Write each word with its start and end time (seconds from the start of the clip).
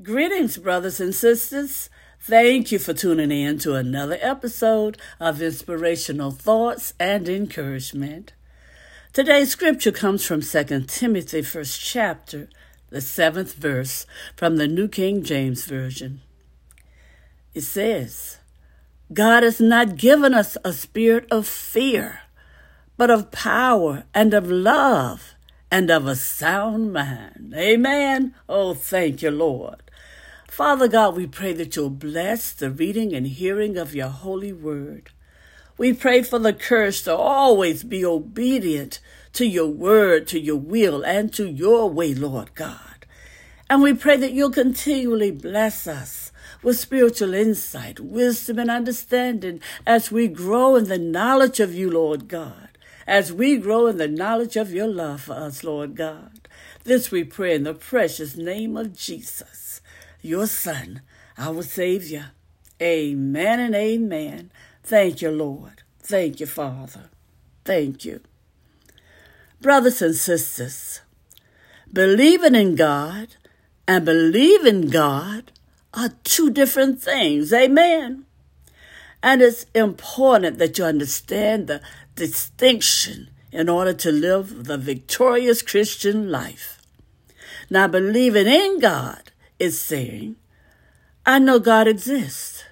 Greetings, 0.00 0.56
brothers 0.56 1.00
and 1.00 1.14
sisters. 1.14 1.90
Thank 2.18 2.72
you 2.72 2.78
for 2.78 2.94
tuning 2.94 3.30
in 3.30 3.58
to 3.58 3.74
another 3.74 4.16
episode 4.22 4.96
of 5.20 5.42
Inspirational 5.42 6.30
Thoughts 6.30 6.94
and 6.98 7.28
Encouragement. 7.28 8.32
Today's 9.12 9.50
scripture 9.50 9.92
comes 9.92 10.24
from 10.24 10.40
2 10.40 10.84
Timothy, 10.86 11.42
first 11.42 11.78
chapter, 11.78 12.48
the 12.88 13.02
seventh 13.02 13.52
verse 13.52 14.06
from 14.34 14.56
the 14.56 14.66
New 14.66 14.88
King 14.88 15.22
James 15.22 15.66
Version. 15.66 16.22
It 17.52 17.60
says, 17.60 18.38
God 19.12 19.42
has 19.42 19.60
not 19.60 19.96
given 19.96 20.32
us 20.32 20.56
a 20.64 20.72
spirit 20.72 21.26
of 21.30 21.46
fear, 21.46 22.20
but 22.96 23.10
of 23.10 23.30
power 23.30 24.04
and 24.14 24.32
of 24.32 24.50
love 24.50 25.34
and 25.72 25.90
of 25.90 26.06
a 26.06 26.14
sound 26.14 26.92
mind. 26.92 27.54
Amen. 27.56 28.34
Oh, 28.46 28.74
thank 28.74 29.22
you, 29.22 29.30
Lord. 29.30 29.82
Father 30.46 30.86
God, 30.86 31.16
we 31.16 31.26
pray 31.26 31.54
that 31.54 31.74
you'll 31.74 31.88
bless 31.88 32.52
the 32.52 32.70
reading 32.70 33.14
and 33.14 33.26
hearing 33.26 33.78
of 33.78 33.94
your 33.94 34.10
holy 34.10 34.52
word. 34.52 35.08
We 35.78 35.94
pray 35.94 36.24
for 36.24 36.38
the 36.38 36.52
courage 36.52 37.04
to 37.04 37.16
always 37.16 37.84
be 37.84 38.04
obedient 38.04 39.00
to 39.32 39.46
your 39.46 39.68
word, 39.68 40.28
to 40.28 40.38
your 40.38 40.58
will, 40.58 41.06
and 41.06 41.32
to 41.32 41.48
your 41.48 41.88
way, 41.88 42.12
Lord 42.12 42.54
God. 42.54 43.06
And 43.70 43.80
we 43.80 43.94
pray 43.94 44.18
that 44.18 44.32
you'll 44.32 44.50
continually 44.50 45.30
bless 45.30 45.86
us 45.86 46.32
with 46.62 46.78
spiritual 46.78 47.32
insight, 47.32 47.98
wisdom, 47.98 48.58
and 48.58 48.70
understanding 48.70 49.62
as 49.86 50.12
we 50.12 50.28
grow 50.28 50.76
in 50.76 50.84
the 50.84 50.98
knowledge 50.98 51.60
of 51.60 51.74
you, 51.74 51.90
Lord 51.90 52.28
God 52.28 52.61
as 53.12 53.30
we 53.30 53.58
grow 53.58 53.88
in 53.88 53.98
the 53.98 54.08
knowledge 54.08 54.56
of 54.56 54.72
your 54.72 54.88
love 54.88 55.20
for 55.20 55.34
us, 55.34 55.62
Lord 55.62 55.94
God. 55.94 56.48
This 56.84 57.10
we 57.10 57.24
pray 57.24 57.54
in 57.54 57.64
the 57.64 57.74
precious 57.74 58.38
name 58.38 58.74
of 58.74 58.96
Jesus, 58.96 59.82
your 60.22 60.46
Son, 60.46 61.02
our 61.36 61.62
Savior. 61.62 62.30
Amen 62.80 63.60
and 63.60 63.74
amen. 63.74 64.50
Thank 64.82 65.20
you, 65.20 65.30
Lord. 65.30 65.82
Thank 66.00 66.40
you, 66.40 66.46
Father. 66.46 67.10
Thank 67.66 68.06
you. 68.06 68.22
Brothers 69.60 70.00
and 70.00 70.14
sisters, 70.14 71.02
believing 71.92 72.54
in 72.54 72.76
God 72.76 73.36
and 73.86 74.06
believing 74.06 74.88
God 74.88 75.52
are 75.92 76.14
two 76.24 76.48
different 76.48 77.02
things. 77.02 77.52
Amen. 77.52 78.24
And 79.22 79.40
it's 79.40 79.66
important 79.74 80.58
that 80.58 80.78
you 80.78 80.84
understand 80.84 81.66
the 81.66 81.80
distinction 82.14 83.30
in 83.50 83.68
order 83.68 83.92
to 83.92 84.10
live 84.10 84.64
the 84.64 84.78
victorious 84.78 85.62
Christian 85.62 86.30
life. 86.30 86.80
Now, 87.70 87.86
believing 87.88 88.46
in 88.46 88.80
God 88.80 89.32
is 89.58 89.80
saying, 89.80 90.36
I 91.24 91.38
know 91.38 91.58
God 91.58 91.86
exists. 91.86 92.64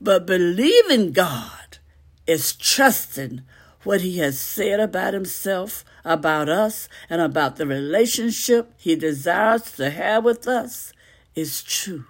But 0.00 0.26
believing 0.26 1.12
God 1.12 1.78
is 2.26 2.52
trusting 2.52 3.42
what 3.82 4.00
He 4.00 4.18
has 4.18 4.38
said 4.38 4.80
about 4.80 5.14
Himself, 5.14 5.84
about 6.04 6.48
us, 6.48 6.88
and 7.08 7.20
about 7.20 7.56
the 7.56 7.66
relationship 7.66 8.72
He 8.76 8.96
desires 8.96 9.72
to 9.72 9.90
have 9.90 10.24
with 10.24 10.46
us 10.46 10.92
is 11.34 11.62
true. 11.62 12.04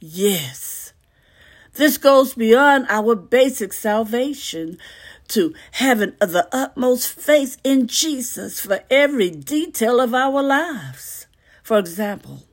Yes. 0.00 0.92
This 1.74 1.96
goes 1.96 2.34
beyond 2.34 2.86
our 2.88 3.14
basic 3.14 3.72
salvation 3.72 4.78
to 5.32 5.54
having 5.72 6.12
the 6.20 6.48
utmost 6.52 7.08
faith 7.08 7.58
in 7.64 7.86
Jesus 7.86 8.60
for 8.60 8.80
every 8.90 9.30
detail 9.30 10.00
of 10.00 10.14
our 10.14 10.42
lives. 10.42 11.26
For 11.62 11.78
example, 11.78 12.44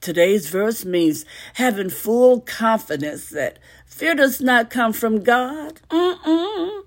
today's 0.00 0.48
verse 0.48 0.84
means 0.84 1.24
having 1.54 1.90
full 1.90 2.40
confidence 2.40 3.28
that 3.30 3.58
fear 3.86 4.14
does 4.14 4.40
not 4.40 4.70
come 4.70 4.92
from 4.92 5.22
God. 5.22 5.80
Mm-mm. 5.90 6.84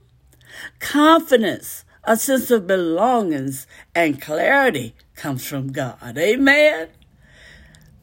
Confidence, 0.80 1.86
a 2.04 2.18
sense 2.18 2.50
of 2.50 2.66
belongings, 2.66 3.68
and 3.94 4.22
clarity 4.22 4.96
comes 5.16 5.46
from 5.46 5.72
God. 5.72 6.18
Amen. 6.18 6.88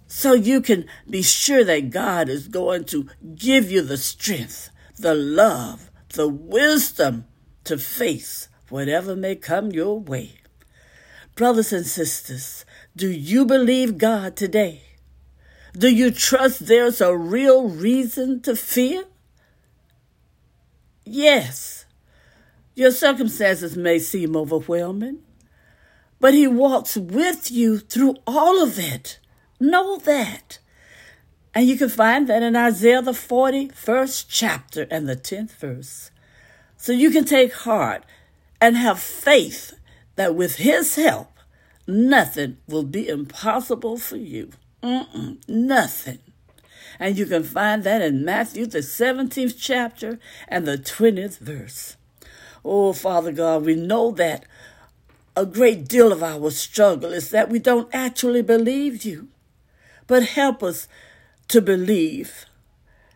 So 0.06 0.32
you 0.32 0.60
can 0.60 0.86
be 1.10 1.22
sure 1.22 1.64
that 1.64 1.90
God 1.90 2.28
is 2.28 2.46
going 2.46 2.84
to 2.86 3.08
give 3.34 3.70
you 3.70 3.82
the 3.82 3.96
strength, 3.96 4.70
the 4.96 5.14
love, 5.14 5.90
the 6.10 6.28
wisdom 6.28 7.26
to 7.64 7.78
face 7.78 8.48
whatever 8.68 9.14
may 9.14 9.36
come 9.36 9.72
your 9.72 9.98
way. 9.98 10.32
Brothers 11.34 11.72
and 11.72 11.86
sisters, 11.86 12.64
do 12.96 13.08
you 13.08 13.44
believe 13.44 13.98
God 13.98 14.36
today? 14.36 14.82
Do 15.76 15.94
you 15.94 16.10
trust 16.10 16.66
there's 16.66 17.00
a 17.00 17.16
real 17.16 17.68
reason 17.68 18.40
to 18.42 18.56
fear? 18.56 19.04
Yes. 21.04 21.84
Your 22.74 22.90
circumstances 22.90 23.76
may 23.76 23.98
seem 23.98 24.36
overwhelming, 24.36 25.18
but 26.20 26.34
He 26.34 26.46
walks 26.46 26.96
with 26.96 27.50
you 27.50 27.78
through 27.78 28.16
all 28.26 28.62
of 28.62 28.78
it. 28.78 29.18
Know 29.60 29.98
that. 29.98 30.58
And 31.56 31.66
you 31.66 31.78
can 31.78 31.88
find 31.88 32.28
that 32.28 32.42
in 32.42 32.54
Isaiah, 32.54 33.00
the 33.00 33.12
41st 33.12 34.26
chapter 34.28 34.86
and 34.90 35.08
the 35.08 35.16
10th 35.16 35.52
verse. 35.52 36.10
So 36.76 36.92
you 36.92 37.10
can 37.10 37.24
take 37.24 37.54
heart 37.54 38.04
and 38.60 38.76
have 38.76 39.00
faith 39.00 39.72
that 40.16 40.34
with 40.34 40.56
His 40.56 40.96
help, 40.96 41.32
nothing 41.86 42.58
will 42.68 42.82
be 42.82 43.08
impossible 43.08 43.96
for 43.96 44.18
you. 44.18 44.50
Mm-mm, 44.82 45.38
nothing. 45.48 46.18
And 47.00 47.16
you 47.16 47.24
can 47.24 47.42
find 47.42 47.84
that 47.84 48.02
in 48.02 48.22
Matthew, 48.22 48.66
the 48.66 48.80
17th 48.80 49.54
chapter 49.58 50.18
and 50.48 50.66
the 50.66 50.76
20th 50.76 51.38
verse. 51.38 51.96
Oh, 52.66 52.92
Father 52.92 53.32
God, 53.32 53.64
we 53.64 53.76
know 53.76 54.10
that 54.10 54.44
a 55.34 55.46
great 55.46 55.88
deal 55.88 56.12
of 56.12 56.22
our 56.22 56.50
struggle 56.50 57.14
is 57.14 57.30
that 57.30 57.48
we 57.48 57.58
don't 57.58 57.88
actually 57.94 58.42
believe 58.42 59.06
you. 59.06 59.28
But 60.06 60.22
help 60.22 60.62
us 60.62 60.86
to 61.48 61.60
believe. 61.60 62.46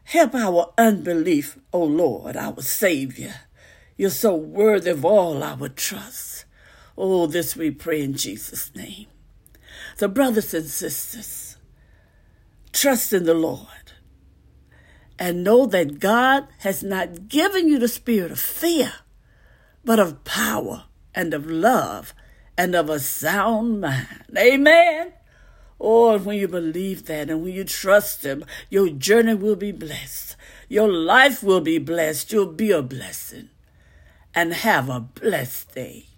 Help 0.04 0.34
our 0.34 0.72
unbelief, 0.76 1.58
O 1.72 1.84
Lord, 1.84 2.36
our 2.36 2.60
Savior. 2.62 3.34
You're 3.96 4.10
so 4.10 4.34
worthy 4.34 4.90
of 4.90 5.04
all 5.04 5.42
our 5.42 5.68
trust. 5.68 6.44
Oh, 6.96 7.26
this 7.26 7.56
we 7.56 7.70
pray 7.70 8.02
in 8.02 8.14
Jesus' 8.14 8.74
name. 8.74 9.06
So, 9.96 10.08
brothers 10.08 10.54
and 10.54 10.66
sisters, 10.66 11.56
trust 12.72 13.12
in 13.12 13.24
the 13.24 13.34
Lord 13.34 13.66
and 15.18 15.44
know 15.44 15.66
that 15.66 16.00
God 16.00 16.48
has 16.60 16.82
not 16.82 17.28
given 17.28 17.68
you 17.68 17.78
the 17.78 17.88
spirit 17.88 18.32
of 18.32 18.40
fear, 18.40 18.92
but 19.84 19.98
of 19.98 20.24
power 20.24 20.84
and 21.14 21.34
of 21.34 21.46
love 21.46 22.14
and 22.56 22.74
of 22.74 22.88
a 22.88 22.98
sound 22.98 23.80
mind. 23.82 24.24
Amen. 24.36 25.12
Oh, 25.80 26.18
when 26.18 26.38
you 26.38 26.46
believe 26.46 27.06
that 27.06 27.30
and 27.30 27.42
when 27.42 27.54
you 27.54 27.64
trust 27.64 28.24
Him, 28.24 28.44
your 28.68 28.90
journey 28.90 29.34
will 29.34 29.56
be 29.56 29.72
blessed. 29.72 30.36
Your 30.68 30.88
life 30.88 31.42
will 31.42 31.62
be 31.62 31.78
blessed. 31.78 32.32
You'll 32.32 32.52
be 32.52 32.70
a 32.70 32.82
blessing. 32.82 33.48
And 34.34 34.52
have 34.52 34.88
a 34.88 35.00
blessed 35.00 35.74
day. 35.74 36.09